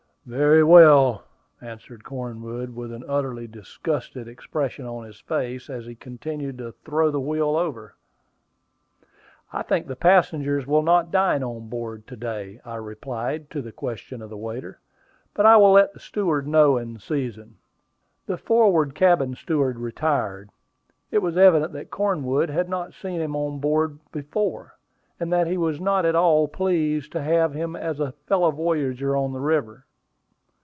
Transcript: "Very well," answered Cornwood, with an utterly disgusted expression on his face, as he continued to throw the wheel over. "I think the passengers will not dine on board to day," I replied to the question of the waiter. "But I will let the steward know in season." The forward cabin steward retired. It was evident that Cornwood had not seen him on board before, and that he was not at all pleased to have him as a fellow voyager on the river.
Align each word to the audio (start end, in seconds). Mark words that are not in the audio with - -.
"Very 0.23 0.63
well," 0.63 1.23
answered 1.61 2.03
Cornwood, 2.03 2.75
with 2.75 2.93
an 2.93 3.03
utterly 3.07 3.47
disgusted 3.47 4.27
expression 4.27 4.85
on 4.85 5.03
his 5.05 5.19
face, 5.19 5.67
as 5.67 5.87
he 5.87 5.95
continued 5.95 6.59
to 6.59 6.73
throw 6.85 7.09
the 7.09 7.19
wheel 7.19 7.55
over. 7.55 7.95
"I 9.51 9.63
think 9.63 9.87
the 9.87 9.95
passengers 9.95 10.67
will 10.67 10.83
not 10.83 11.09
dine 11.09 11.41
on 11.41 11.69
board 11.69 12.05
to 12.05 12.15
day," 12.15 12.61
I 12.63 12.75
replied 12.75 13.49
to 13.49 13.63
the 13.63 13.71
question 13.71 14.21
of 14.21 14.29
the 14.29 14.37
waiter. 14.37 14.79
"But 15.33 15.47
I 15.47 15.57
will 15.57 15.71
let 15.71 15.91
the 15.91 15.99
steward 15.99 16.47
know 16.47 16.77
in 16.77 16.99
season." 16.99 17.57
The 18.27 18.37
forward 18.37 18.93
cabin 18.93 19.33
steward 19.35 19.79
retired. 19.79 20.51
It 21.09 21.23
was 21.23 21.35
evident 21.35 21.73
that 21.73 21.89
Cornwood 21.89 22.49
had 22.49 22.69
not 22.69 22.93
seen 22.93 23.21
him 23.21 23.35
on 23.35 23.57
board 23.57 23.97
before, 24.11 24.75
and 25.19 25.33
that 25.33 25.47
he 25.47 25.57
was 25.57 25.81
not 25.81 26.05
at 26.05 26.15
all 26.15 26.47
pleased 26.47 27.11
to 27.13 27.23
have 27.23 27.55
him 27.55 27.75
as 27.75 27.99
a 27.99 28.13
fellow 28.27 28.51
voyager 28.51 29.17
on 29.17 29.33
the 29.33 29.41
river. 29.41 29.87